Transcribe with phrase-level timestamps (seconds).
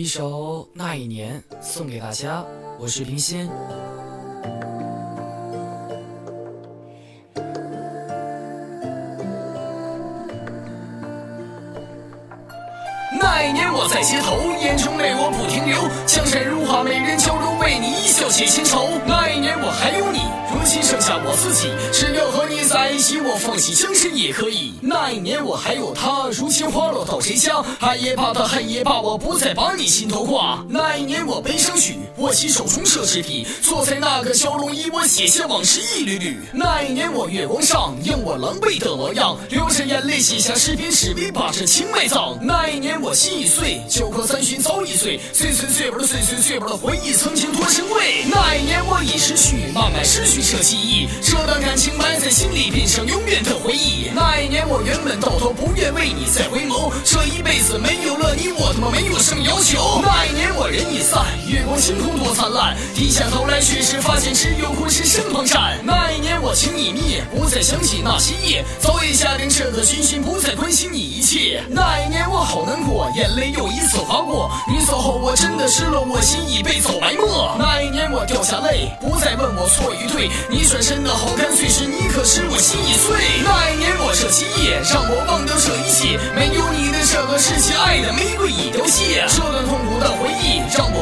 [0.00, 2.42] 一首《那一年》送给大家，
[2.78, 3.46] 我是平心。
[13.20, 15.76] 那一年我在街头，眼中泪我不停流，
[16.06, 18.88] 江山如画，美人娇柔，为你一笑解千愁。
[19.04, 22.79] 那一年我还有你，如今剩下我自己，只要和你在
[23.22, 24.74] 我放弃江山也可以。
[24.80, 27.62] 那一年我还有他，如今花落到谁家？
[27.80, 30.64] 爱也罢，他恨也罢，我不再把你心头挂。
[30.68, 36.38] 那一年我悲伤许，握起手中奢侈品，坐在那个小龙椅，我写下往事一缕缕。
[36.52, 42.38] 那一年我月光上，映我狼狈的模样，流着眼泪写下诗篇，只为把这情埋葬。
[42.42, 48.26] 那一年我心已碎，酒过三巡早已醉，岁岁岁不的岁岁岁不的回忆，曾经多珍贵。
[48.30, 54.10] 那一年我已失去，慢慢失去这记忆，这段感情埋在心里，变成永远的回忆。
[54.14, 60.02] 那一年我原本到头不愿为你再回眸，这一辈子没有了你，我他妈没有什么要求。
[60.02, 65.78] 那一年我人已散，月光星空多灿烂，低下头来却是发现只有困身身旁站。
[65.84, 71.62] 那一年我情已灭，不再想起那些夜，早已下定这个决心，不再关心你一切。
[71.68, 77.20] 那一年我好难过，眼泪又一次划过，你走后我真的失落，我心已被早埋没。
[77.58, 83.16] 那一年我掉下泪，不再问我错与对，你转身的好干脆是你，可是我心已碎。
[83.44, 89.24] 那一年我这几夜，让我忘掉这一切，没有你的这个世界，爱的玫瑰已凋谢。
[89.28, 90.99] 这段痛苦的回忆，让我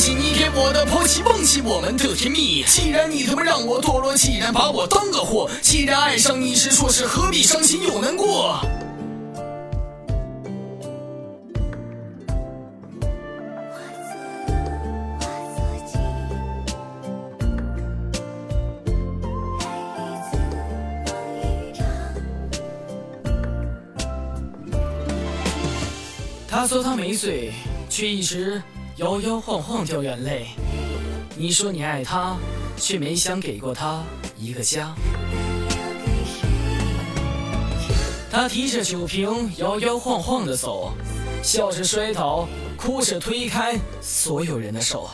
[0.00, 2.64] 记，你给我的抛弃，忘记我们的甜蜜。
[2.64, 8.58] 既然你他妈让我堕落，既然把我当个货，既然爱上你是错事，何必伤心又难过？
[26.48, 27.52] 他说他没醉，
[27.88, 28.62] 却一直
[29.00, 30.48] 摇摇晃晃掉眼泪。
[31.34, 32.36] 你说你爱他，
[32.76, 34.04] 却没想给过他
[34.36, 34.94] 一个家。
[38.30, 40.92] 他提着酒瓶摇摇晃晃的走，
[41.42, 42.46] 笑着摔倒，
[42.76, 45.08] 哭着推开所有人的手。